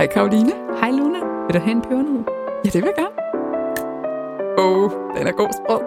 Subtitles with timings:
[0.00, 0.52] Hej Karoline.
[0.80, 1.18] Hej Luna.
[1.46, 2.24] Vil du have en pebernød?
[2.64, 3.14] Ja, det vil jeg gerne.
[4.58, 5.80] Åh, oh, den er god sprød.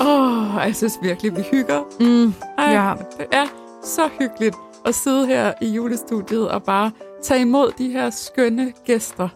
[0.08, 1.80] Åh, oh, jeg synes virkelig, vi hygger.
[2.00, 2.94] Mm, Ej, ja.
[3.18, 3.46] Det er
[3.82, 6.90] så hyggeligt at sidde her i julestudiet og bare
[7.22, 9.28] tage imod de her skønne gæster.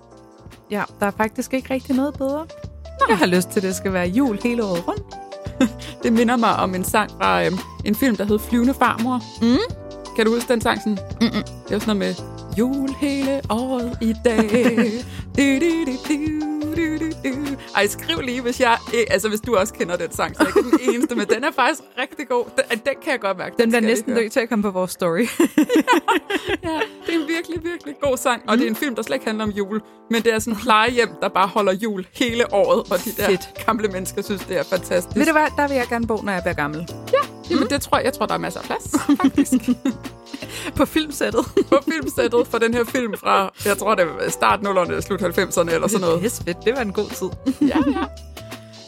[0.70, 2.46] ja, der er faktisk ikke rigtig noget bedre.
[3.08, 5.14] Jeg har lyst til, at det skal være jul hele året rundt.
[6.02, 9.20] Det minder mig om en sang fra øhm, en film, der hed Flyvende Farmor.
[9.42, 9.85] Mm.
[10.16, 10.78] Kan du huske den sang?
[10.80, 10.98] Sådan?
[11.20, 11.32] Mm-mm.
[11.32, 12.24] Det var sådan noget med
[12.58, 14.50] jul hele året i dag.
[15.36, 15.70] du, du,
[16.08, 16.16] du,
[16.76, 17.56] du, du, du, du.
[17.76, 18.76] Ej, skriv lige, hvis jeg...
[18.94, 21.26] eh, Altså, hvis du også kender den sang, så jeg er ikke den eneste, men
[21.26, 22.44] den er faktisk rigtig god.
[22.56, 23.54] Den, den kan jeg godt mærke.
[23.58, 25.26] Den bliver skal jeg næsten nødt til at komme på vores story.
[26.64, 28.42] Ja, det er en virkelig, virkelig god sang.
[28.48, 29.80] Og det er en film, der slet ikke handler om jul.
[30.10, 32.78] Men det er sådan en plejehjem, der bare holder jul hele året.
[32.92, 33.66] Og de der Fedt.
[33.66, 35.16] gamle mennesker synes, det er fantastisk.
[35.16, 36.88] Ved du hvad, der vil jeg gerne bo, når jeg bliver gammel.
[37.50, 39.70] Jamen, det tror jeg, jeg tror, der er masser af plads, faktisk.
[40.76, 41.44] På filmsættet.
[41.70, 45.74] på filmsættet for den her film fra, jeg tror, det var start 0'erne, slut 90'erne
[45.74, 46.20] eller sådan noget.
[46.20, 46.64] Pisse fedt.
[46.64, 47.28] Det var en god tid.
[47.68, 48.04] Ja, ja.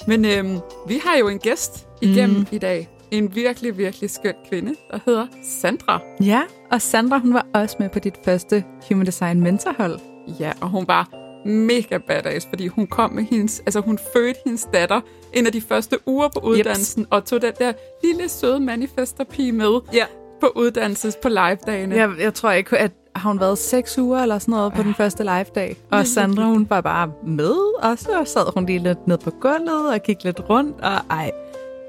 [0.06, 2.46] Men øhm, vi har jo en gæst igennem mm.
[2.50, 2.88] i dag.
[3.10, 5.26] En virkelig, virkelig skøn kvinde, der hedder
[5.60, 6.00] Sandra.
[6.20, 9.98] Ja, og Sandra, hun var også med på dit første Human Design mentorhold.
[10.40, 14.68] Ja, og hun var mega badass, fordi hun kom med hendes, altså hun fødte hendes
[14.74, 15.00] datter
[15.32, 17.72] en af de første uger på uddannelsen, og tog den der
[18.04, 20.04] lille søde manifesterpige med Ja.
[20.40, 21.94] på uddannelses på live-dagene.
[21.96, 24.94] Jeg, jeg tror ikke, at har hun været seks uger eller sådan noget på den
[24.94, 25.76] første live-dag.
[25.90, 29.92] Og Sandra, hun var bare med, og så sad hun lige lidt ned på gulvet
[29.92, 31.30] og kiggede lidt rundt, og ej,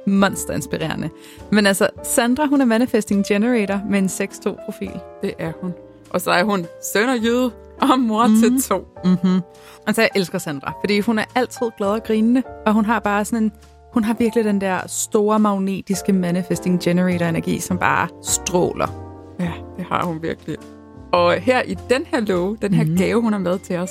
[0.07, 1.09] monster inspirerende.
[1.51, 4.91] Men altså, Sandra, hun er Manifesting Generator med en 6-2-profil.
[5.21, 5.73] Det er hun.
[6.09, 7.09] Og så er hun søn
[7.91, 8.35] og mor mm.
[8.35, 8.87] til to.
[9.05, 9.41] Mm-hmm.
[9.87, 13.25] Altså, jeg elsker Sandra, fordi hun er altid glad og grinende, og hun har bare
[13.25, 13.51] sådan en,
[13.93, 18.87] hun har virkelig den der store magnetiske Manifesting Generator-energi, som bare stråler.
[19.39, 20.57] Ja, det har hun virkelig.
[21.13, 22.97] Og her i den her love, den her mm.
[22.97, 23.89] gave, hun har med til os,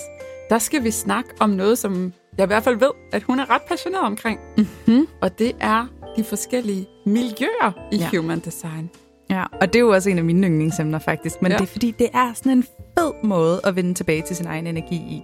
[0.50, 3.50] der skal vi snakke om noget, som jeg i hvert fald ved, at hun er
[3.50, 4.40] ret passioneret omkring.
[4.56, 5.06] Mm-hmm.
[5.22, 8.08] Og det er de forskellige miljøer i ja.
[8.12, 8.90] Human Design.
[9.30, 11.56] Ja, og det er jo også en af mine yndlingsemner faktisk, men Ja.
[11.58, 12.62] det er fordi, det er sådan en
[12.98, 15.22] fed måde at vende tilbage til sin egen energi i.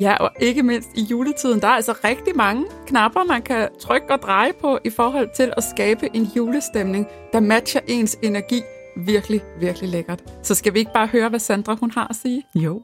[0.00, 4.10] Ja, og ikke mindst i juletiden, der er altså rigtig mange knapper, man kan trykke
[4.10, 8.62] og dreje på i forhold til at skabe en julestemning, der matcher ens energi
[8.96, 10.22] virkelig, virkelig lækkert.
[10.42, 12.42] Så skal vi ikke bare høre, hvad Sandra hun har at sige?
[12.54, 12.82] Jo.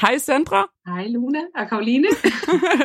[0.00, 0.66] Hej Sandra!
[0.86, 2.08] Hej Luna og Karoline.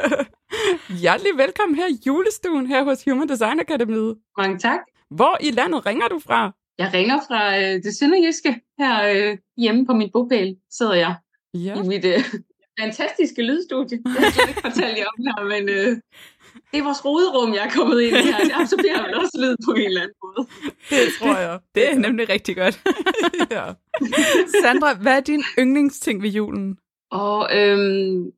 [1.01, 4.16] Hjertelig velkommen her i julestuen her hos Human Design Akademiet.
[4.37, 4.79] Mange tak.
[5.09, 6.51] Hvor i landet ringer du fra?
[6.77, 8.61] Jeg ringer fra øh, det sønderjyske.
[8.79, 8.93] Her
[9.31, 11.16] øh, hjemme på min bopæl sidder jeg
[11.53, 11.83] Ja.
[11.83, 12.19] i mit øh,
[12.79, 13.97] fantastiske lydstudie.
[13.97, 15.91] Det har jeg slet ikke fortalt jer om her, men øh,
[16.71, 18.39] det er vores roderum, jeg er kommet ind i her.
[18.43, 20.47] Det absorberer vel også lyd på en eller anden måde.
[20.89, 21.59] Det tror jeg.
[21.75, 22.81] Det er nemlig rigtig godt.
[23.57, 23.66] ja.
[24.61, 26.77] Sandra, hvad er din yndlingsting ved julen?
[27.11, 28.31] Og øhm,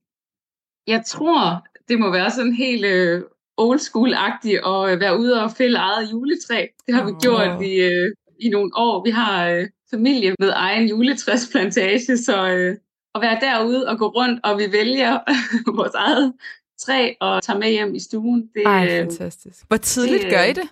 [0.87, 3.23] jeg tror, det må være sådan helt øh,
[3.57, 6.65] old school-agtigt at øh, være ude og fælde eget juletræ.
[6.87, 7.17] Det har vi Åh.
[7.21, 9.03] gjort i, øh, i nogle år.
[9.05, 12.77] Vi har øh, familie med egen juletræsplantage, så øh,
[13.15, 15.19] at være derude og gå rundt, og vi vælger
[15.77, 16.33] vores eget
[16.79, 18.49] træ og tager med hjem i stuen.
[18.55, 19.65] Det, Ej, øh, fantastisk.
[19.67, 20.63] Hvor tidligt det, gør I øh, det?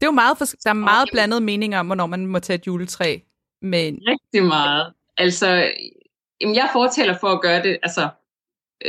[0.00, 2.54] Det er jo meget, fors- der er meget blandede meninger om, hvornår man må tage
[2.54, 3.18] et juletræ
[3.62, 3.98] med en.
[4.06, 4.92] rigtig meget.
[5.18, 5.70] Altså,
[6.40, 8.08] jamen, jeg fortæller for at gøre det altså, øh,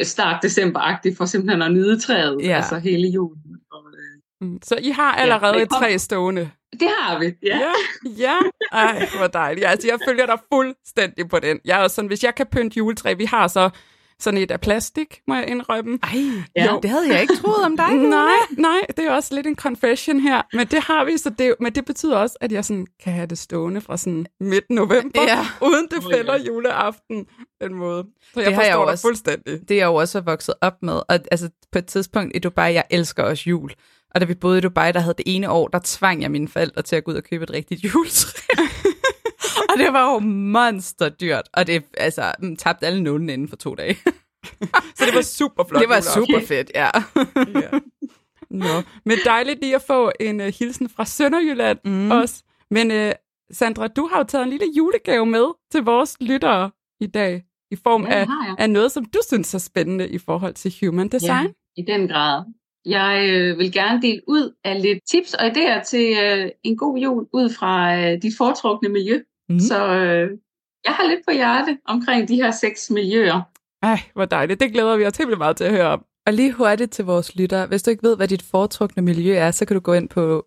[0.04, 2.56] start december-agtigt, for simpelthen at nyde træet, Ja.
[2.56, 3.42] altså hele julen.
[3.72, 4.04] Og, øh,
[4.42, 6.50] Mm, Så I har allerede men et træ stående?
[6.80, 7.60] det har vi, ja.
[7.60, 7.72] Ja,
[8.18, 8.36] ja.
[8.72, 9.64] Ej, hvor dejligt.
[9.64, 11.60] Ja, Altså, jeg følger dig fuldstændig på den.
[11.66, 13.70] Jeg er også sådan, hvis jeg kan pynte juletræ, vi har så
[14.20, 16.00] sådan et af plastik, må jeg indrømme.
[16.04, 16.10] Ej,
[16.56, 16.66] Ja.
[16.74, 16.80] jo.
[16.84, 17.94] det havde jeg ikke troet om dig.
[17.94, 21.54] Nej, nej, det er også lidt en confession her, men det har vi, så det,
[21.60, 25.22] men det betyder også, at jeg sådan kan have det stående fra sådan midt november,
[25.22, 25.46] Ja.
[25.62, 27.26] uden det fælder juleaften,
[27.62, 28.06] den måde.
[28.34, 29.02] Så jeg Det har jeg forstår dig også.
[29.02, 29.60] fuldstændig.
[29.70, 30.94] det er jeg jo også vokset op med.
[30.94, 33.72] Og altså, på et tidspunkt i Dubai, jeg elsker også jul.
[34.16, 36.48] Og da vi boede i Dubai, der havde det ene år, der tvang jeg mine
[36.48, 38.40] forældre til at gå ud og købe et rigtigt juletræ.
[39.78, 41.50] og det var jo monsterdyrt.
[41.54, 43.96] Og det altså, mm, tabte alle nullen inden for to dage.
[44.98, 45.82] Så det var super flot.
[45.82, 46.90] det var super fedt, ja.
[47.62, 47.80] Ja.
[48.50, 52.12] Nå, men dejligt lige at få en uh, hilsen fra Sønderjylland Mm.
[52.12, 52.44] også.
[52.72, 53.12] Men uh,
[53.52, 56.72] Sandra, du har jo taget en lille julegave med til vores lyttere
[57.02, 58.26] i dag, i form Ja, af,
[58.60, 61.48] af noget, som du synes er spændende i forhold til human design.
[61.78, 62.44] I den grad.
[62.86, 66.98] Jeg øh, vil gerne dele ud af lidt tips og idéer til øh, en god
[66.98, 69.20] jul ud fra øh, dit foretrukne miljø.
[69.50, 69.60] Mm.
[69.60, 70.30] Så øh,
[70.86, 73.42] jeg har lidt på hjerte omkring de her seks miljøer.
[73.84, 74.60] Ej, hvor dejligt.
[74.60, 76.04] Det glæder vi os helt vildt meget til at høre om.
[76.26, 77.68] Og lige hurtigt til vores lyttere.
[77.68, 80.46] Hvis du ikke ved, hvad dit foretrukne miljø er, så kan du gå ind på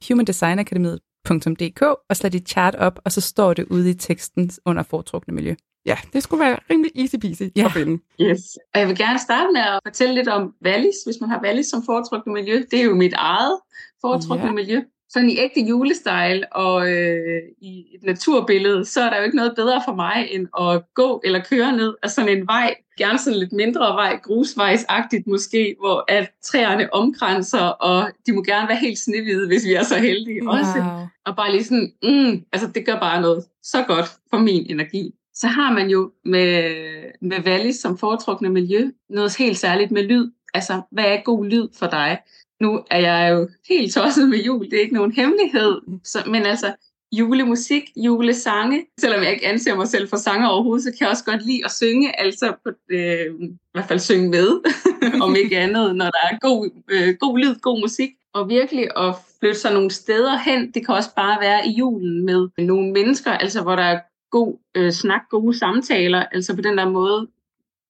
[1.61, 5.35] .dk og slå dit chart op, og så står det ude i teksten under foretrukne
[5.35, 5.55] miljø.
[5.87, 7.65] Ja, det skulle være rimelig easy peasy Ja.
[7.65, 8.03] at finde.
[8.21, 8.41] Yes.
[8.75, 11.67] Og jeg vil gerne starte med at fortælle lidt om Wallis, hvis man har Wallis
[11.67, 12.65] som foretrukne miljø.
[12.71, 13.59] Det er jo mit eget
[14.01, 14.53] foretrukne ja.
[14.53, 14.83] miljø.
[15.13, 19.53] Sådan i ægte julestyle og øh, i et naturbillede, så er der jo ikke noget
[19.57, 22.75] bedre for mig, end at gå eller køre ned af sådan en vej.
[22.99, 28.69] Gerne sådan lidt mindre vej, grusvejsagtigt måske, hvor at træerne omkranser, og de må gerne
[28.69, 30.79] være helt snehvide, hvis vi er så heldige også.
[30.79, 31.07] Wow.
[31.27, 35.15] Og bare lige sådan, mm, altså det gør bare noget så godt for min energi.
[35.35, 36.75] Så har man jo med,
[37.21, 40.31] med Wallis som foretrukne miljø noget helt særligt med lyd.
[40.55, 42.19] Altså, hvad er god lyd for dig?
[42.61, 45.81] Nu er jeg jo helt tosset med jul, det er ikke nogen hemmelighed.
[46.05, 46.75] Så, men altså,
[47.13, 48.87] julemusik, julesange.
[48.99, 51.65] Selvom jeg ikke anser mig selv for sanger overhovedet, så kan jeg også godt lide
[51.65, 54.49] at synge, altså på, øh, i hvert fald synge med,
[55.25, 58.11] om ikke andet, når der er god, øh, god lyd, god musik.
[58.35, 62.25] Og virkelig at flytte sig nogle steder hen, det kan også bare være i julen
[62.25, 66.79] med nogle mennesker, altså hvor der er god øh, snak, gode samtaler, altså på den
[66.79, 67.29] der måde,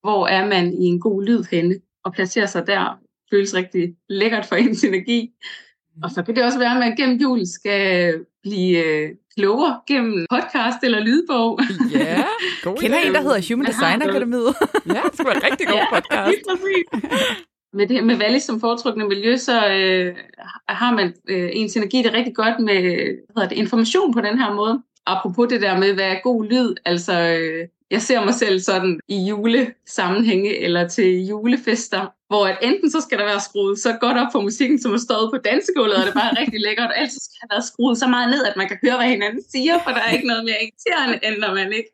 [0.03, 1.75] hvor er man i en god lyd henne,
[2.05, 2.99] og placerer sig der,
[3.31, 5.31] føles rigtig lækkert for ens energi.
[6.03, 10.27] Og så kan det også være, at man gennem julen skal blive øh, klogere gennem
[10.31, 11.61] podcast eller lydbog.
[11.93, 12.25] Ja,
[12.65, 14.03] god Kender en, der hedder Human Design.
[14.03, 14.55] Akademiet?
[14.87, 16.31] Ja, det skulle være en rigtig god podcast.
[16.31, 17.37] Lige præcis.
[17.73, 20.17] med, det, med Wallis som foretrukne miljø, så øh,
[20.69, 24.21] har man øh, ens energi det er rigtig godt med hvad hedder det, information på
[24.21, 24.83] den her måde.
[25.07, 29.01] Apropos det der med, hvad er god lyd, altså øh, jeg ser mig selv sådan
[29.09, 34.19] i julesammenhænge eller til julefester, hvor at enten så skal der være skruet så godt
[34.19, 36.97] op for musikken, som er stået på dansegulvet, og det er bare rigtig lækkert, og
[36.97, 39.79] ellers skal der være skruet så meget ned, at man kan høre, hvad hinanden siger,
[39.85, 41.91] for der er ikke noget mere irriterende, end når man ikke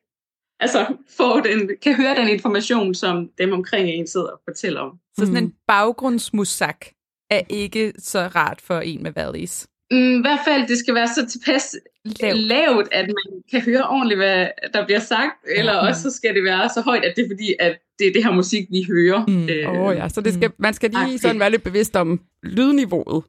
[0.60, 0.86] altså,
[1.18, 4.92] får den, kan høre den information, som dem omkring en sidder og fortæller om.
[5.18, 5.44] Så sådan Mm.
[5.44, 6.86] en baggrundsmusak
[7.30, 9.66] er ikke så rart for en med valleys.
[9.90, 11.76] Mm, I hvert fald, det skal være så tilpas
[12.20, 12.34] Lav.
[12.36, 15.88] lavt, at man kan høre ordentligt, hvad der bliver sagt, eller Ja.
[15.88, 18.24] også så skal det være så højt, at det er fordi, at det er det
[18.24, 19.26] her musik, vi hører.
[19.26, 19.48] Mm.
[19.48, 21.96] Øh, Åh oh, ja, så det skal, man skal lige Ej, sådan være lidt bevidst
[21.96, 23.24] om lydniveauet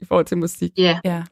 [0.00, 0.70] i forhold til musik.
[0.78, 0.98] ja.
[1.04, 1.22] Ja.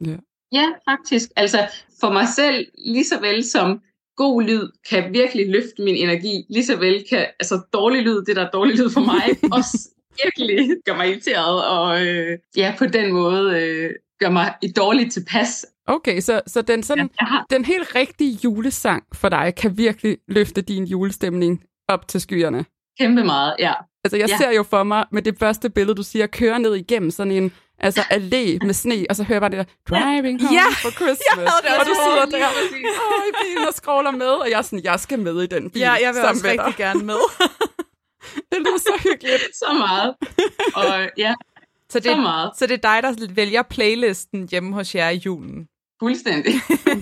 [0.52, 1.28] ja, faktisk.
[1.36, 1.58] Altså
[2.00, 3.80] for mig selv, lige så vel som
[4.16, 8.36] god lyd kan virkelig løfte min energi, lige så vel kan altså, dårlig lyd, det
[8.36, 9.24] der er dårlig lyd for mig,
[9.58, 9.88] også
[10.24, 15.12] virkelig gør mig irriteret, og øh, ja, på den måde øh, gør mig i dårligt
[15.12, 15.66] tilpas.
[15.86, 20.18] Okay, så, så den, sådan, Jeg har den helt rigtige julesang for dig kan virkelig
[20.28, 22.64] løfte din julestemning op til skyerne.
[23.00, 23.72] kæmpe meget, ja.
[24.04, 24.36] Altså, jeg Ja.
[24.36, 27.52] ser jo for mig med det første billede, du siger, køre ned igennem sådan en
[27.78, 30.90] altså, allé med sne, og så hører jeg bare det der, driving home Ja, for
[30.90, 31.18] Christmas.
[31.36, 34.58] jeg havde det og du sidder der åh, i bilen og scroller med, og jeg
[34.58, 35.80] er sådan, jeg skal med i den bil.
[35.80, 36.76] Ja, jeg vil også med rigtig dig.
[36.86, 37.20] gerne med.
[38.50, 39.42] Det lyder så hyggeligt.
[39.62, 40.14] så meget.
[40.74, 41.34] Og ja,
[41.92, 42.50] Så det, så meget.
[42.56, 45.68] så det er dig, der vælger playlisten hjemme hos jer i julen.
[46.00, 46.52] Fuldstændig.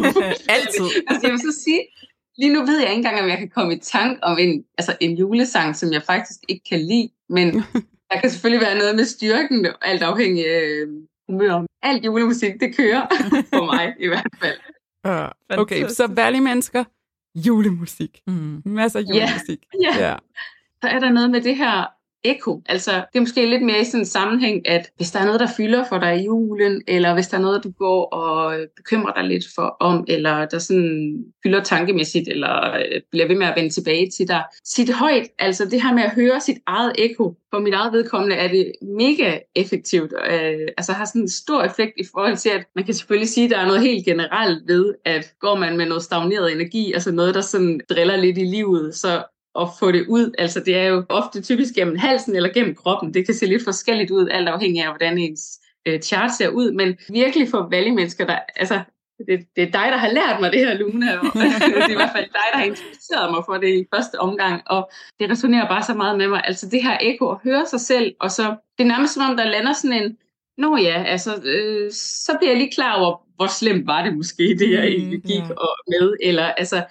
[0.56, 0.88] Altid.
[1.08, 1.80] altså, jeg vil så sige,
[2.38, 4.96] lige nu ved jeg ikke engang, om jeg kan komme i tank om en, altså
[5.00, 7.54] en julesang, som jeg faktisk ikke kan lide, men
[8.10, 10.88] der kan selvfølgelig være noget med styrken, alt afhængig af øh,
[11.28, 11.66] humør.
[11.82, 13.06] Alt julemusik, det kører
[13.54, 14.58] for mig i hvert fald.
[15.08, 16.84] Uh, okay, så Valley-mennesker,
[17.34, 18.20] julemusik.
[18.26, 18.62] Mm.
[18.64, 19.58] Masser af julemusik.
[19.82, 20.08] Ja.
[20.08, 20.16] Ja.
[20.82, 22.62] Så er der noget med det her eko.
[22.66, 25.40] Altså, det er måske lidt mere i sådan en sammenhæng, at hvis der er noget,
[25.40, 29.12] der fylder for dig i julen, eller hvis der er noget, du går og bekymrer
[29.12, 33.56] dig lidt for om, eller der sådan fylder tankemæssigt, eller øh, bliver ved med at
[33.56, 34.44] vende tilbage til dig.
[34.64, 35.28] Sit højt.
[35.38, 37.34] Altså, det her med at høre sit eget eko.
[37.50, 40.12] For mit eget vedkommende er det mega effektivt.
[40.30, 43.44] Øh, altså, har sådan en stor effekt i forhold til, at man kan selvfølgelig sige,
[43.44, 47.12] at der er noget helt generelt ved, at går man med noget stagneret energi, altså
[47.12, 49.22] noget, der sådan driller lidt i livet, så
[49.60, 50.34] at få det ud.
[50.38, 53.14] Altså det er jo ofte typisk gennem halsen eller gennem kroppen.
[53.14, 56.72] Det kan se lidt forskelligt ud, alt afhængig af, hvordan ens øh, chart ser ud.
[56.72, 58.80] Men virkelig for valgmennesker, der, altså
[59.28, 61.18] det, det er dig, der har lært mig det her, Luna.
[61.18, 64.20] Og det er i hvert fald dig, der har introduceret mig for det i første
[64.20, 64.62] omgang.
[64.66, 66.42] Og det resonerer bare så meget med mig.
[66.44, 68.42] Altså det her eko at høre sig selv, og så
[68.78, 70.16] det er nærmest som om, der lander sådan en,
[70.58, 74.42] Nå ja, altså, øh, så bliver jeg lige klar over, hvor slemt var det måske,
[74.42, 76.16] det jeg Mm, egentlig gik og med.
[76.20, 76.84] Eller altså,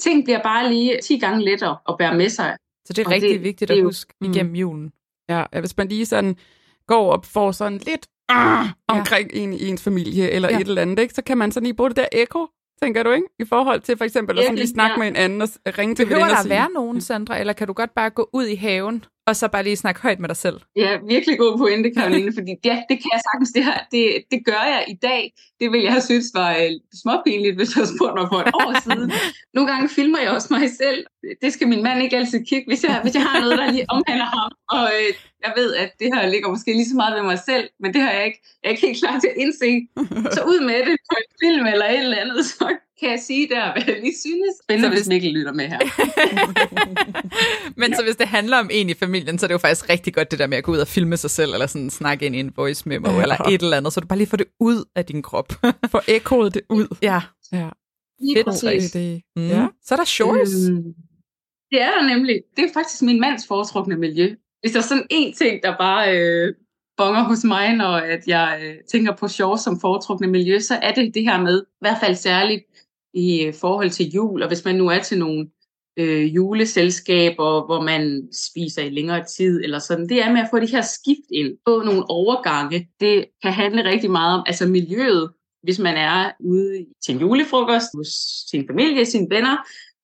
[0.00, 2.56] ting bliver bare lige 10 gange lettere at bære med sig.
[2.86, 4.30] Så det er Og rigtig det- vigtigt det at jo- huske Mm.
[4.30, 4.92] igennem julen.
[5.28, 6.36] Ja, ja, hvis man lige sådan
[6.86, 10.54] går og får sådan lidt uh, omkring en i ens familie eller Ja.
[10.54, 10.60] ja.
[10.60, 11.14] et eller andet, ikke?
[11.14, 12.46] så kan man sådan lige bruge det der ekko,
[12.82, 13.26] tænker du, ikke?
[13.38, 14.98] I forhold til for eksempel at sådan lige snakke ja.
[14.98, 17.66] med en anden og ringe til Behøver der og sige, være nogen, Sandra, eller kan
[17.66, 20.36] du godt bare gå ud i haven og så bare lige snakke højt med dig
[20.36, 20.58] selv.
[20.76, 23.50] Ja, virkelig god pointe, Karoline, fordi ja, det kan jeg sagtens.
[23.56, 25.22] Det, her, det, det gør jeg i dag.
[25.60, 28.54] Det ville jeg have synes var uh, småpinligt, hvis jeg havde spurgt mig for et
[28.62, 29.12] år siden.
[29.54, 31.00] Nogle gange filmer jeg også mig selv.
[31.42, 33.86] Det skal min mand ikke altid kigge, hvis jeg, hvis jeg har noget, der lige
[33.96, 34.50] omhandler ham.
[34.76, 35.08] Og uh,
[35.44, 38.00] jeg ved, at det her ligger måske lige så meget ved mig selv, men det
[38.04, 38.40] har jeg ikke.
[38.60, 39.70] Jeg er ikke helt klar til at indse.
[40.36, 42.64] Så ud med det på en film eller et eller andet, så
[43.00, 44.54] kan jeg sige der, hvad jeg lige synes.
[44.64, 45.78] Spændende, hvis Mikkel lytter med her.
[47.80, 50.14] Men så hvis det handler om en i familien, så er det jo faktisk rigtig
[50.14, 52.36] godt det der med at gå ud og filme sig selv, eller sådan snakke ind
[52.36, 53.22] i en voice memo, ja.
[53.22, 55.52] eller et eller andet, så du bare lige får det ud af din krop.
[55.92, 56.96] Få ekkoet det ud.
[57.02, 57.20] Ja.
[57.52, 57.68] Ja.
[58.20, 58.90] Lige præcis.
[58.90, 59.22] Det.
[59.36, 59.48] Mm.
[59.48, 59.66] Ja.
[59.82, 60.68] Så er der shorts.
[60.68, 60.82] Øhm,
[61.70, 62.42] det er der nemlig.
[62.56, 64.34] Det er faktisk min mands foretrukne miljø.
[64.60, 66.54] Hvis der er sådan en ting, der bare øh,
[66.96, 70.92] bonger hos mig, når at jeg øh, tænker på shorts som foretrukne miljø, så er
[70.92, 72.64] det det her med, i hvert fald særligt
[73.18, 75.48] i øh, forhold til jul, og hvis man nu er til nogle
[75.98, 80.58] øh, juleselskaber, hvor man spiser i længere tid, eller sådan, det er med at få
[80.60, 82.88] det her skift ind, få nogle overgange.
[83.00, 85.30] Det kan handle rigtig meget om altså miljøet,
[85.62, 88.08] hvis man er ude til en julefrokost hos
[88.50, 89.56] sin familie, sine venner,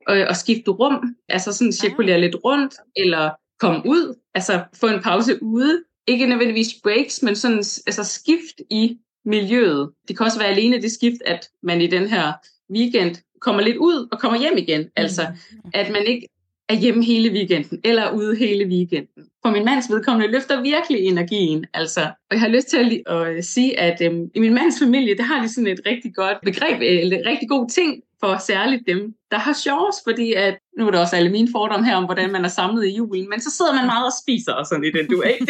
[0.07, 3.31] og, og skifte rum, altså sådan cirkulere lidt rundt, eller
[3.61, 5.83] komme ud, altså få en pause ude.
[6.07, 9.91] Ikke nødvendigvis breaks, men sådan altså skift i miljøet.
[10.09, 12.33] Det kan også være alene det skift, at man i den her
[12.75, 14.89] weekend kommer lidt ud og kommer hjem igen.
[14.97, 15.27] Altså,
[15.75, 16.29] at man ikke
[16.69, 19.25] er hjemme hele weekenden, eller ude hele weekenden.
[19.43, 21.65] For min mands vedkommende løfter virkelig energien.
[21.75, 25.17] Altså, og jeg har lyst til at, at sige, at øhm, i min mands familie,
[25.17, 28.83] der har de sådan et rigtig godt begreb, eller en rigtig god ting for særligt
[28.87, 32.05] dem, der har sjovs, fordi at, nu er der også alle mine fordomme her om,
[32.05, 34.85] hvordan man er samlet i julen, men så sidder man meget og spiser og sådan
[34.85, 35.47] i den du ikke?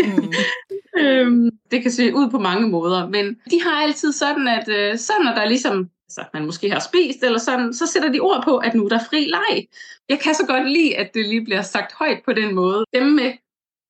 [1.00, 4.98] øhm, det kan se ud på mange måder, men de har altid sådan, at øh,
[4.98, 8.44] så når der ligesom så man måske har spist, eller sådan, så sætter de ord
[8.44, 9.66] på, at nu er der fri leg.
[10.08, 12.84] Jeg kan så godt lide, at det lige bliver sagt højt på den måde.
[12.94, 13.32] Dem med,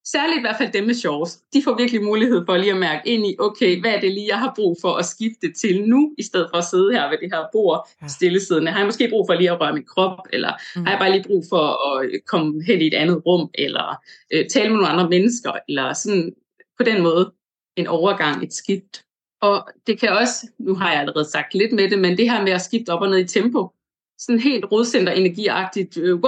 [0.06, 3.08] særligt i hvert fald dem med shorts, de får virkelig mulighed for lige at mærke
[3.08, 6.14] ind i, okay, hvad er det lige, jeg har brug for at skifte til nu,
[6.18, 8.70] i stedet for at sidde her ved det her bord stillesiddende.
[8.70, 10.84] Har jeg måske brug for lige at røre min krop, eller mm.
[10.84, 13.96] har jeg bare lige brug for at komme hen i et andet rum, eller
[14.32, 16.34] øh, tale med nogle andre mennesker, eller sådan
[16.78, 17.32] på den måde
[17.76, 19.04] en overgang, et skift.
[19.46, 22.42] Og det kan også, nu har jeg allerede sagt lidt med det, men det her
[22.42, 23.70] med at skifte op og ned i tempo,
[24.18, 26.20] sådan helt rodcenter energiagtigt, øh,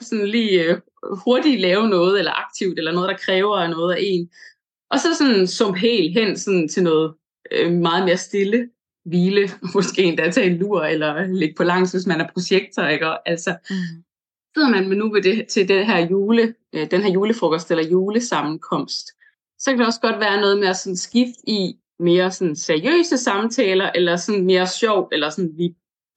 [0.00, 4.30] sådan lige øh, hurtigt lave noget, eller aktivt, eller noget, der kræver noget af en.
[4.90, 7.14] Og så sådan som helt hen sådan til noget
[7.52, 8.68] øh, meget mere stille,
[9.04, 13.28] hvile, måske endda tage en lur, eller ligge på langs, hvis man er projektor, ikke?
[13.28, 13.76] Altså, mm.
[14.54, 17.84] sidder man med nu ved det, til den her, jule, øh, den her julefrokost eller
[17.84, 19.06] julesammenkomst,
[19.58, 23.18] så kan det også godt være noget med at sådan skifte i, mere sådan seriøse
[23.18, 25.74] samtaler, eller sådan mere sjov, eller sådan vi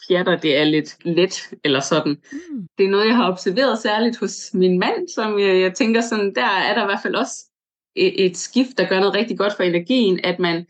[0.07, 2.17] pjatter, det er lidt let, eller sådan.
[2.31, 2.67] Mm.
[2.77, 6.35] Det er noget, jeg har observeret særligt hos min mand, som jeg, jeg tænker sådan,
[6.35, 7.45] der er der i hvert fald også
[7.95, 10.65] et, et skift, der gør noget rigtig godt for energien, at man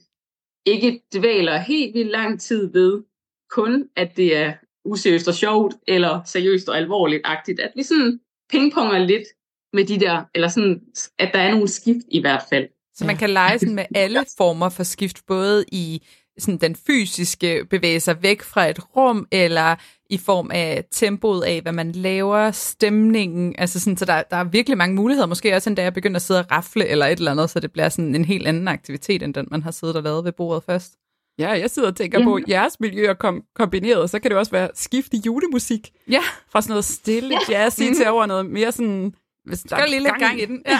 [0.66, 3.04] ikke dvæler helt vildt lang tid ved
[3.50, 4.54] kun, at det er
[4.86, 9.28] useriøst og sjovt, eller seriøst og alvorligt-agtigt, at vi sådan pingponger lidt
[9.74, 10.82] med de der, eller sådan,
[11.20, 12.68] at der er nogle skift i hvert fald.
[12.96, 16.02] Så man kan lege sådan med alle former for skift, både i
[16.38, 19.76] sådan den fysiske bevæge sig væk fra et rum, eller
[20.10, 23.56] i form af tempoet af, hvad man laver, stemningen.
[23.58, 25.28] Altså sådan, så der, der er virkelig mange muligheder.
[25.28, 27.72] Måske også endda jeg begynder at sidde og rafle eller et eller andet, så det
[27.72, 30.64] bliver sådan en helt anden aktivitet, end den man har siddet og lavet ved bordet
[30.64, 30.94] først.
[31.40, 32.26] Ja, jeg sidder og tænker ja.
[32.26, 35.92] på jeres miljøer kom, kombineret, så kan det også være skift i julemusik.
[36.10, 36.22] Ja.
[36.52, 37.60] Fra sådan noget stille ja.
[37.60, 37.96] jazz mm.
[37.96, 39.14] til over noget mere sådan
[39.46, 40.64] hvis der er lige lidt gang, gang i den.
[40.66, 40.80] Ja.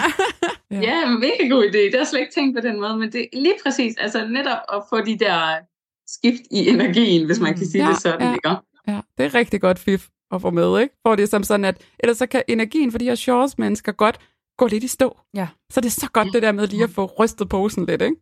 [0.70, 0.80] ja.
[0.80, 1.78] ja, mega god idé.
[1.78, 4.26] Det har jeg slet ikke tænkt på den måde, men det er lige præcis, altså
[4.28, 5.56] netop at få de der
[6.06, 8.34] skift i energien, hvis man kan sige ja, det sådan, ja.
[8.34, 8.48] ikke?
[8.88, 10.94] Ja, det er rigtig godt fif at få med, ikke?
[11.06, 13.92] For det er som sådan, at ellers så kan energien for de her shorts mennesker
[13.92, 14.18] godt
[14.58, 15.18] gå lidt i stå.
[15.34, 15.48] Ja.
[15.70, 16.30] Så det er så godt ja.
[16.32, 18.16] det der med lige at få rystet posen lidt, ikke?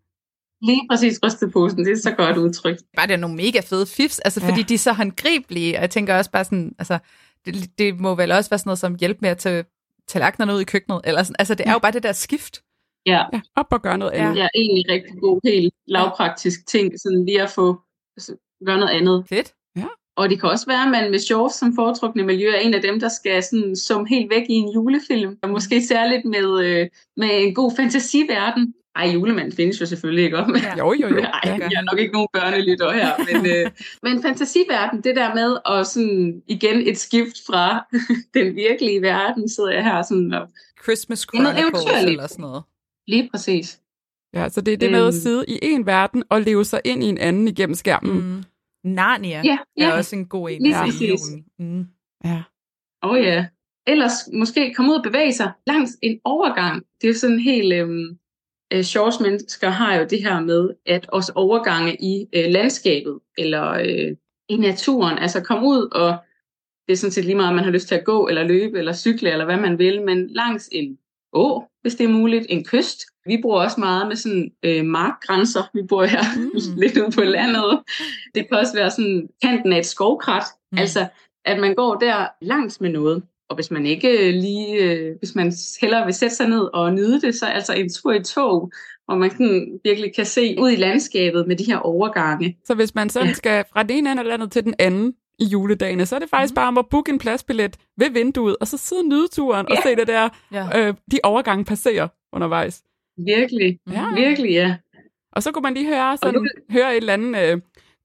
[0.63, 2.77] Lige præcis rystet posen, det er så godt udtryk.
[2.97, 4.49] Bare det er nogle mega fede fifs, altså ja.
[4.49, 6.99] fordi de er så håndgribelige, og jeg tænker også bare sådan, altså
[7.45, 9.65] det, det må vel også være sådan noget som hjælp med at tage
[10.09, 11.01] tallerkenerne ud i køkkenet.
[11.05, 11.37] Eller sådan.
[11.39, 11.75] Altså, det er ja.
[11.75, 12.63] jo bare det der skift.
[13.07, 13.23] Ja.
[13.33, 14.37] ja op og gøre noget andet.
[14.37, 17.81] Ja, egentlig rigtig god, helt lavpraktisk ting, sådan lige at få
[18.17, 19.25] altså, gøre noget andet.
[19.29, 19.55] Fedt.
[19.77, 19.87] Ja.
[20.17, 22.83] Og det kan også være, at man med shorts som foretrukne miljø er en af
[22.83, 25.39] dem, der skal sådan, som helt væk i en julefilm.
[25.43, 28.75] Og måske særligt med, øh, med en god fantasiverden.
[28.97, 30.57] Ej, julemanden findes jo selvfølgelig ikke om.
[30.57, 30.77] Ja.
[30.79, 31.23] Jo, jo, jo.
[31.39, 33.11] Ej, jeg er nok ikke nogen børnelytter her.
[33.33, 33.71] Men, øh,
[34.03, 37.87] men fantasiverden, det der med at sådan, igen et skift fra
[38.39, 40.49] den virkelige verden, sidder jeg her sådan og...
[40.83, 42.63] Christmas Chronicles eller sådan noget.
[43.07, 43.81] Lige præcis.
[44.35, 45.13] Ja, så det er det med at øhm.
[45.13, 48.15] sidde i en verden og leve sig ind i en anden igennem skærmen.
[48.15, 48.45] Mm.
[48.85, 49.89] Narnia ja, ja.
[49.89, 50.63] er også en god en.
[50.63, 51.21] Lige præcis.
[51.59, 51.87] Mm.
[52.25, 52.43] Ja.
[53.03, 53.47] Åh oh, ja.
[53.87, 56.83] ellers måske komme ud og bevæge sig langs en overgang.
[57.01, 57.73] Det er jo sådan helt...
[57.73, 58.19] Øhm,
[58.73, 63.71] øh, Shores mennesker har jo det her med, at også overgange i øh, landskabet, eller
[63.71, 64.17] øh,
[64.49, 66.17] i naturen, altså komme ud og
[66.87, 68.79] det er sådan set lige meget, om man har lyst til at gå, eller løbe,
[68.79, 70.99] eller cykle, eller hvad man vil, men langs en
[71.33, 73.07] å, hvis det er muligt, en kyst.
[73.26, 75.62] Vi bor også meget med sådan øh, markgrænser.
[75.75, 76.79] Vi bor her mm.
[76.83, 77.83] lidt ude på landet.
[78.35, 80.45] Det kan også være sådan kanten af et skovkrat.
[80.73, 80.79] Mm.
[80.79, 81.09] Altså,
[81.45, 83.23] at man går der langs med noget.
[83.53, 87.21] Og hvis man ikke lige, øh, hvis man hellere vil sætte sig ned og nyde
[87.21, 88.73] det, så altså en tur i tog,
[89.05, 92.57] hvor man sådan virkelig kan se ud i landskabet med de her overgange.
[92.65, 93.35] Så hvis man sådan ja.
[93.35, 96.31] skal fra det ene ende af landet til den anden, i juledagene, så er det
[96.31, 96.55] faktisk mm.
[96.55, 99.77] bare om at booke en pladsbillet ved vinduet, og så sidde og nyde turen ja.
[99.77, 100.89] og se det der, ja.
[100.89, 102.83] øh, de overgange passerer undervejs.
[103.17, 104.15] Virkelig, ja.
[104.15, 104.77] virkelig, ja.
[105.33, 106.47] Og så kunne man lige høre, sådan, du...
[106.71, 107.61] høre et eller andet øh,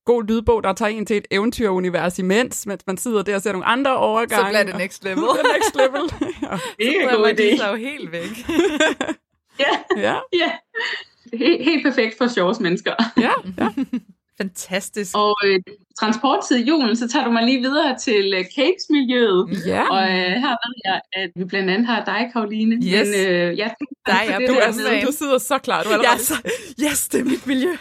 [0.07, 3.51] god lydbog, der tager en til et eventyrunivers imens, mens man sidder der og ser
[3.51, 4.45] nogle andre overgange.
[4.45, 5.23] Så bliver det next level.
[5.37, 6.03] the next level.
[6.51, 6.57] ja.
[6.79, 7.57] Det er en god idé.
[7.57, 8.33] Så jo helt væk.
[9.65, 10.15] ja, ja.
[10.33, 10.51] ja.
[11.33, 12.93] Helt, helt perfekt for sjovs mennesker.
[13.17, 13.67] ja, ja.
[14.37, 15.11] Fantastisk.
[15.15, 15.59] Og øh,
[15.99, 19.63] transporttid i julen, så tager du mig lige videre til øh, cakes-miljøet.
[19.65, 19.83] Ja.
[19.89, 22.75] Og øh, her ved jeg, at vi blandt andet har dig, Karoline.
[22.75, 23.07] Yes.
[23.07, 23.75] Men, øh, jeg
[24.07, 25.83] dig, ja, du, er sådan, du sidder så klar.
[25.83, 26.33] Du er ja, så,
[26.83, 27.71] yes, det er mit miljø.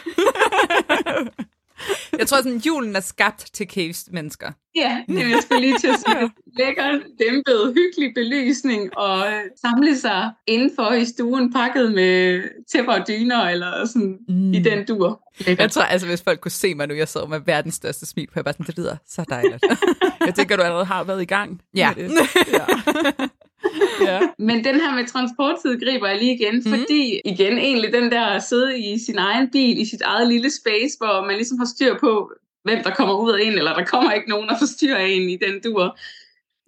[2.19, 4.51] Jeg tror, at julen er skabt til caves-mennesker.
[4.75, 6.31] Ja, det jeg skulle lige til at sige.
[6.59, 9.25] Lækker, dæmpet, hyggelig belysning og
[9.61, 14.53] samle sig indenfor i stuen pakket med tæpper og dyner eller sådan mm.
[14.53, 15.21] i den dur.
[15.39, 15.63] Lækker.
[15.63, 18.27] Jeg tror, altså hvis folk kunne se mig nu, jeg så med verdens største smil
[18.27, 19.63] på, jeg bare sådan, det lyder så dejligt.
[20.25, 21.61] jeg tænker, du allerede har været i gang.
[21.75, 21.93] Ja.
[21.95, 22.17] Med det.
[22.53, 23.27] ja.
[24.09, 24.19] ja.
[24.37, 26.71] Men den her med transporttid griber jeg lige igen, mm.
[26.71, 30.49] fordi igen egentlig den der at sidde i sin egen bil, i sit eget lille
[30.49, 32.31] space, hvor man ligesom har styr på,
[32.63, 35.37] hvem der kommer ud af en, eller der kommer ikke nogen, der forstyrrer en i
[35.37, 35.97] den dur.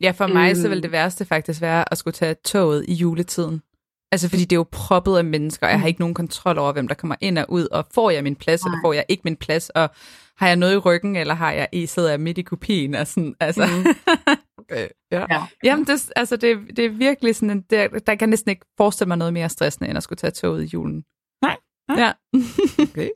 [0.01, 0.81] Ja, for mig så vil øhm.
[0.81, 3.61] det værste faktisk være at skulle tage toget i juletiden.
[4.11, 5.87] Altså fordi det er jo proppet af mennesker, og jeg har mm.
[5.87, 8.65] ikke nogen kontrol over, hvem der kommer ind og ud, og får jeg min plads,
[8.65, 8.71] Nej.
[8.71, 9.89] eller får jeg ikke min plads, og
[10.37, 13.07] har jeg noget i ryggen, eller har jeg i sidder jeg midt i kopien, og
[13.07, 13.65] sådan, altså.
[13.65, 14.13] Mm.
[14.57, 15.25] okay, ja.
[15.29, 15.43] ja.
[15.63, 19.07] Jamen, det, altså, det, det er virkelig sådan, en, det, der kan næsten ikke forestille
[19.07, 21.05] mig noget mere stressende, end at skulle tage toget i julen.
[21.41, 21.57] Nej.
[21.87, 21.99] Nej.
[21.99, 22.11] Ja.
[22.83, 23.09] okay.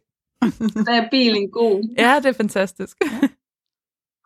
[0.86, 1.96] Der er bilen god.
[1.98, 2.98] Ja, det er fantastisk.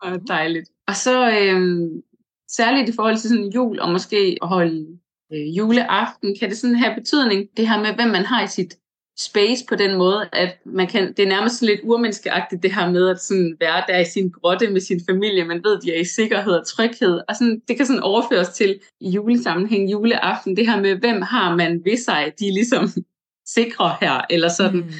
[0.02, 0.70] og dejligt.
[0.88, 2.02] Og så øhm,
[2.50, 4.98] særligt i forhold til sådan jul, og måske at holde
[5.32, 8.74] øh, juleaften, kan det sådan have betydning, det her med, hvem man har i sit
[9.18, 12.90] space på den måde, at man kan, det er nærmest sådan lidt urmenneskeagtigt, det her
[12.90, 16.00] med at sådan være der i sin grotte med sin familie, man ved, de er
[16.00, 20.80] i sikkerhed og tryghed, og sådan, det kan sådan overføres til julesammenhæng, juleaften, det her
[20.80, 22.88] med, hvem har man ved sig, de er ligesom
[23.56, 24.80] sikre her, eller sådan.
[24.80, 24.92] Mm.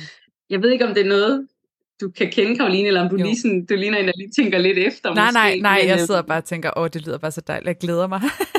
[0.51, 1.47] Jeg ved ikke, om det er noget,
[2.01, 4.59] du kan kende, Karoline, eller om du, lige sådan, du ligner en, der lige tænker
[4.59, 5.15] lidt efter.
[5.15, 5.35] Nej, måske.
[5.35, 7.77] nej, nej, jeg øh, sidder bare og tænker, åh, det lyder bare så dejligt, jeg
[7.77, 8.21] glæder mig.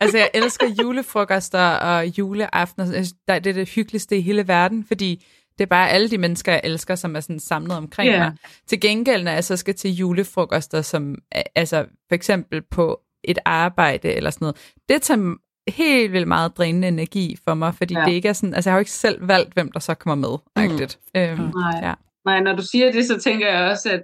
[0.00, 3.12] altså, jeg elsker julefrokoster og juleaftener.
[3.28, 5.26] Det er det hyggeligste i hele verden, fordi
[5.58, 8.20] det er bare alle de mennesker, jeg elsker, som er sådan samlet omkring yeah.
[8.20, 8.32] mig.
[8.66, 11.14] Til gengæld, når jeg så skal til julefrokoster, som
[11.54, 14.56] altså for eksempel på et arbejde eller sådan noget,
[14.88, 15.34] det tager
[15.70, 18.04] helt vildt meget drænende energi for mig, fordi ja.
[18.04, 20.28] det ikke er sådan, altså jeg har jo ikke selv valgt, hvem der så kommer
[20.28, 20.38] med.
[20.56, 20.88] Mm.
[21.16, 21.80] Øhm, Nej.
[21.82, 21.94] Ja.
[22.28, 24.02] Nej, når du siger det, så tænker jeg også, at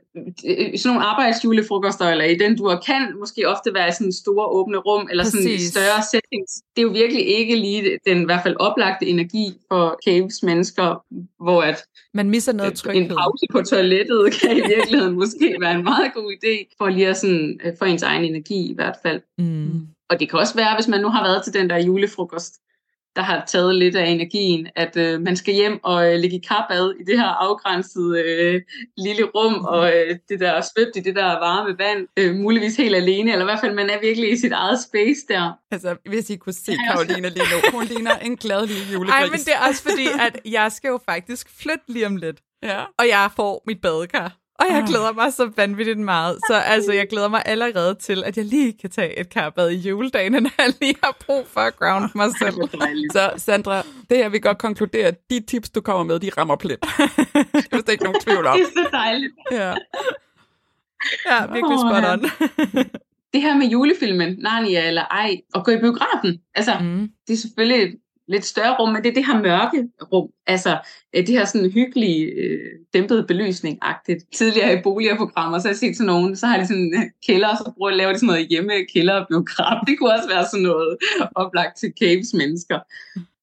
[0.80, 5.08] sådan nogle arbejdsjulefrokoster, eller i den du kan måske ofte være sådan store åbne rum,
[5.10, 5.42] eller Præcis.
[5.42, 6.52] sådan større settings.
[6.76, 11.04] Det er jo virkelig ikke lige den i hvert fald oplagte energi for caves mennesker,
[11.42, 11.84] hvor at
[12.14, 13.02] man misser noget tryghed.
[13.02, 17.08] En pause på toilettet kan i virkeligheden måske være en meget god idé, for lige
[17.08, 19.20] at sådan, øh, få ens egen energi i hvert fald.
[19.38, 19.80] Mm.
[20.10, 22.54] Og det kan også være, hvis man nu har været til den der julefrokost,
[23.16, 26.40] der har taget lidt af energien, at øh, man skal hjem og øh, ligge i
[26.48, 28.62] kappad i det her afgrænsede øh,
[28.96, 32.96] lille rum, og øh, det der svøbt i det der varme vand, øh, muligvis helt
[32.96, 35.52] alene, eller i hvert fald man er virkelig i sit eget space der.
[35.70, 39.08] Altså, hvis I kunne se Karoline lige nu, hun ligner en glad lille julegris.
[39.08, 42.40] Nej, men det er også fordi, at jeg skal jo faktisk flytte lige om lidt,
[42.62, 42.84] ja.
[42.98, 44.43] og jeg får mit badekar.
[44.58, 44.88] Og jeg ah.
[44.88, 46.38] glæder mig så vanvittigt meget.
[46.48, 49.76] Så altså, jeg glæder mig allerede til, at jeg lige kan tage et karbad i
[49.76, 52.54] juledagen, når jeg lige har brug for at ground mig selv.
[53.12, 56.56] Så Sandra, det her vi godt konkludere, at de tips, du kommer med, de rammer
[56.56, 56.80] plet.
[57.70, 58.58] det er ikke nogen tvivl om.
[58.58, 59.32] Det er så dejligt.
[59.50, 59.74] Ja,
[61.30, 62.20] ja virkelig oh, spot on.
[63.32, 67.08] det her med julefilmen, Narnia eller ej, og gå i biografen, altså, mm.
[67.26, 67.94] det er selvfølgelig
[68.28, 70.28] lidt større rum, men det er det her mørke rum.
[70.46, 70.78] Altså
[71.14, 74.28] øh, det her sådan hyggelige, øh, dæmpede belysning-agtigt.
[74.34, 77.10] Tidligere i boligprogrammer, så har jeg set sådan nogen, så har de sådan øh, en
[77.26, 79.80] kælder, og så bruger de, laver de sådan noget hjemme kælder og biograf.
[79.86, 80.96] Det kunne også være sådan noget
[81.34, 82.78] oplagt til caves mennesker.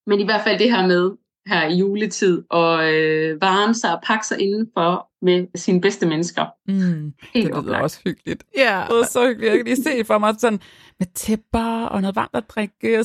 [0.06, 1.10] Men i hvert fald det her med,
[1.46, 6.46] her i juletid og øh, varme sig og pakke sig indenfor med sine bedste mennesker.
[6.68, 7.12] Mm.
[7.34, 7.82] Helt Det lyder oplagt.
[7.82, 8.44] også hyggeligt.
[8.56, 8.84] Ja.
[8.90, 9.50] Det er så hyggeligt.
[9.50, 10.60] Jeg kan lige se for mig sådan
[10.98, 13.04] med tæpper og noget varmt at drikke, og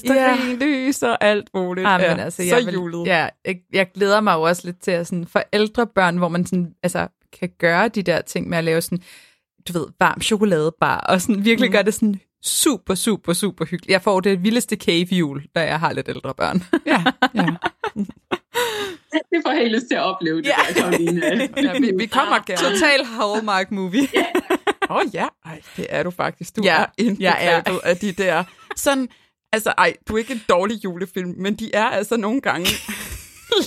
[0.62, 1.88] lys og alt muligt.
[1.88, 3.08] Ja, men altså, så jeg vil, julet.
[3.08, 6.73] Ja, jeg, jeg glæder mig jo også lidt til at sådan forældrebørn, hvor man sådan,
[6.84, 7.08] altså,
[7.39, 9.00] kan gøre de der ting med at lave sådan,
[9.67, 11.71] du ved, varm chokoladebar, og sådan virkelig mm.
[11.71, 13.91] gøre det sådan super, super, super hyggeligt.
[13.91, 16.63] Jeg får det vildeste cave-jul, da jeg har lidt ældre børn.
[16.86, 17.04] ja,
[17.36, 17.47] ja.
[19.32, 20.56] Det får jeg helt lyst til at opleve det Ja.
[20.67, 21.49] der, Karoline.
[21.67, 22.58] ja vi, vi kommer gerne.
[22.75, 24.08] Total Hallmark movie.
[24.89, 26.56] Åh oh, ja, ej, det er du faktisk.
[26.56, 26.86] Du Ja, er
[27.19, 27.58] jeg er.
[27.58, 28.43] indbegrebet af de der.
[28.75, 29.08] Sådan,
[29.53, 32.67] altså ej, du er ikke en dårlig julefilm, men de er altså nogle gange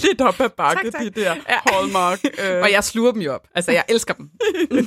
[0.02, 1.02] lidt op ad bakke, Tak, tak.
[1.02, 2.24] de der Hallmark.
[2.24, 3.46] Øh, og jeg sluger dem jo op.
[3.54, 4.30] Altså, jeg elsker dem.
[4.70, 4.78] det,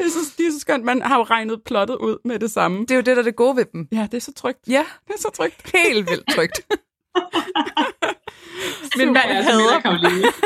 [0.00, 2.80] er så, det er så skønt, man har jo regnet plottet ud med det samme.
[2.80, 3.88] Det er jo det, der er det gode ved dem.
[3.92, 4.58] Ja, det er så trygt.
[4.68, 5.70] Ja, Det er så trygt.
[5.74, 6.60] helt vildt trygt.
[8.96, 10.26] Min mand hader Karoline.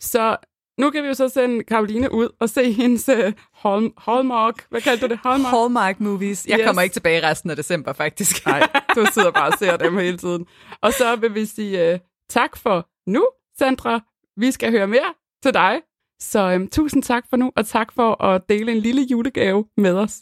[0.00, 0.36] Så
[0.78, 4.66] nu kan vi jo så sende Karoline ud og se hendes uh, hall, Hallmark.
[4.70, 5.20] Hvad kaldte du det?
[5.24, 5.54] Hallmark?
[5.54, 6.46] Hallmark movies.
[6.46, 6.66] Jeg Yes.
[6.66, 8.46] kommer ikke tilbage resten af december, faktisk.
[8.46, 10.46] Nej, du sidder bare og ser dem hele tiden.
[10.80, 11.98] Og så vil vi sige uh,
[12.30, 13.26] tak for nu,
[13.58, 14.00] Sandra.
[14.36, 15.80] Vi skal høre mere til dig.
[16.20, 19.94] Så um, tusind tak for nu, og tak for at dele en lille julegave med
[19.94, 20.16] os.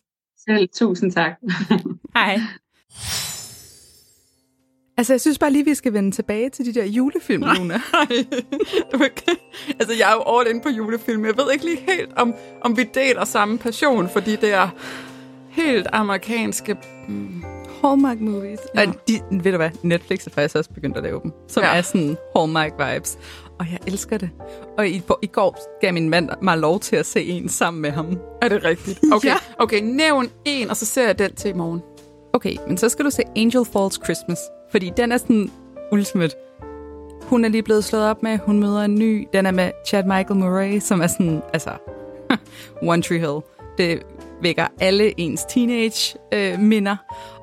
[0.48, 1.32] Selv tusind tak.
[2.14, 2.38] Hej.
[5.00, 7.74] Altså, jeg synes bare lige, vi skal vende tilbage til de der julefilm, Luna.
[7.92, 8.06] Nej,
[8.92, 9.22] du er ikke...
[9.80, 11.24] Altså, jeg er jo all in på julefilm.
[11.24, 14.68] Jeg ved ikke lige helt, om, om vi deler samme passion for de der
[15.50, 16.76] helt amerikanske...
[17.08, 17.44] Mm,
[17.84, 18.58] Hallmark movies.
[18.74, 18.88] Ja.
[18.88, 21.76] Og de, ved du hvad, Netflix er faktisk også begyndt at lave dem, som Ja.
[21.76, 23.18] er sådan Hallmark vibes.
[23.58, 24.30] Og jeg elsker det.
[24.78, 27.90] Og i, i går gav min mand mig lov til at se en sammen med
[27.90, 28.18] ham.
[28.42, 29.00] er det rigtigt?
[29.12, 29.34] Okay, Ja.
[29.58, 31.80] okay nævn en, og så ser jeg den til i morgen.
[32.32, 34.38] Okay, men så skal du se Angel Falls Christmas.
[34.70, 35.50] Fordi den er sådan
[35.92, 36.34] ultimate.
[37.22, 39.28] Hun er lige blevet slået op med, hun møder en ny.
[39.32, 41.70] Den er med Chad Michael Murray, som er sådan, altså,
[42.92, 43.40] One Tree Hill.
[43.78, 44.02] Det
[44.42, 46.96] vækker alle ens teenage øh, minder.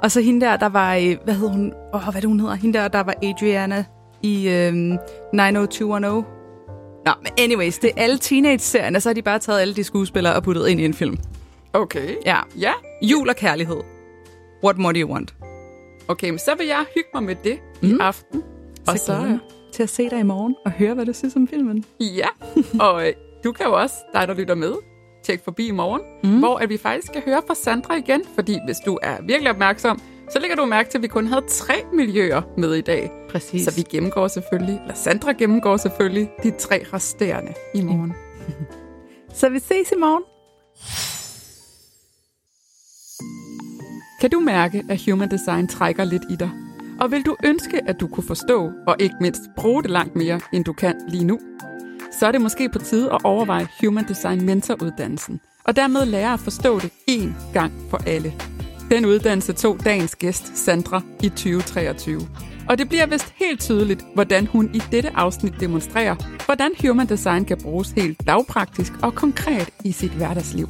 [0.03, 1.73] Og så hende der, der var, hvad hed hun?
[1.93, 2.55] Åh, hvad er det, hun hedder?
[2.55, 3.85] Hende der, der var Adriana
[4.21, 4.73] i øh,
[5.33, 6.27] 90210.
[7.05, 10.35] Nå, men anyways, det er alle teenage-serierne, så har de bare taget alle de skuespillere
[10.35, 11.17] og puttet ind i en film.
[11.73, 12.15] Okay.
[12.25, 12.71] Ja, Ja,
[13.01, 13.77] jul og kærlighed.
[14.63, 15.33] What more do you want?
[16.07, 17.89] okay, men så vil jeg hygge mig med det mm.
[17.89, 18.01] i Mm.
[18.01, 18.43] aften.
[18.87, 19.37] Og Så så,
[19.73, 21.85] til at se dig i morgen og høre, hvad du synes om filmen.
[21.99, 22.27] ja,
[22.79, 24.73] og øh, du kan jo også, dig der lytter med,
[25.23, 26.29] tjek forbi i morgen, mm.
[26.29, 26.39] Mm.
[26.39, 30.01] hvor at vi faktisk skal høre fra Sandra igen, fordi hvis du er virkelig opmærksom,
[30.29, 33.11] så lægger du mærke til, at vi kun havde tre miljøer med i dag.
[33.29, 33.63] Præcis.
[33.65, 38.13] Så vi gennemgår selvfølgelig, eller Sandra gennemgår selvfølgelig, de tre resterende i morgen.
[39.39, 40.23] så vi ses i morgen.
[44.21, 46.49] Kan du mærke, at human design trækker lidt i dig?
[46.99, 50.39] Og vil du ønske, at du kunne forstå, og ikke mindst bruge det langt mere,
[50.53, 51.39] end du kan lige nu?
[52.19, 56.39] Så er det måske på tide at overveje Human Design Mentoruddannelsen, og dermed lære at
[56.39, 58.33] forstå det én gang for alle.
[58.91, 62.21] Den uddannelse tog dagens gæst, Sandra, i 2023.
[62.69, 67.45] Og det bliver vist helt tydeligt, hvordan hun i dette afsnit demonstrerer, hvordan Human Design
[67.45, 70.67] kan bruges helt lavpraktisk og konkret i sit hverdagsliv.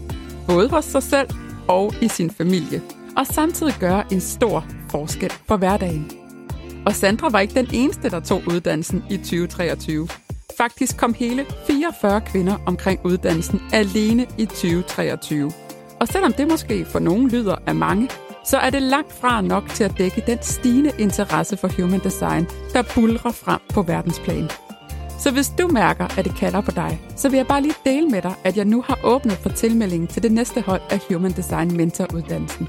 [0.48, 1.30] Både hos sig selv
[1.68, 2.82] og i sin familie.
[3.18, 6.12] Og samtidig gøre en stor forskel for hverdagen.
[6.86, 10.08] Og Sandra var ikke den eneste, der tog uddannelsen i 2023.
[10.58, 15.52] Faktisk kom hele 44 kvinder omkring uddannelsen alene i 2023.
[16.00, 18.10] Og selvom det måske for nogen lyder af mange,
[18.46, 22.48] så er det langt fra nok til at dække den stigende interesse for human design,
[22.74, 24.50] der bulrer frem på verdensplan.
[25.20, 28.10] Så hvis du mærker, at det kalder på dig, så vil jeg bare lige dele
[28.10, 31.32] med dig, at jeg nu har åbnet for tilmeldingen til det næste hold af Human
[31.32, 32.68] Design Mentoruddannelsen.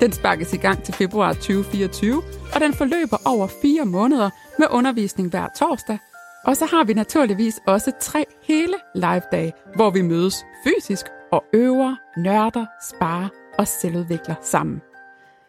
[0.00, 2.22] Den sparkes i gang til februar 2024,
[2.54, 5.98] og den forløber over fire måneder med undervisning hver torsdag.
[6.44, 11.96] Og så har vi naturligvis også tre hele live-dage, hvor vi mødes fysisk og øver,
[12.16, 14.80] nørder, sparer og selvudvikler sammen.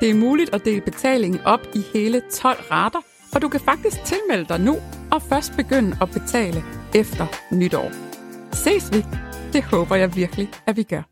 [0.00, 3.00] Det er muligt at dele betalingen op i hele 12 rater,
[3.34, 4.76] og du kan faktisk tilmelde dig nu
[5.12, 6.64] og først begynde at betale
[6.94, 7.90] efter nytår.
[8.52, 9.04] Ses vi?
[9.52, 11.02] Det håber jeg virkelig, at vi gør.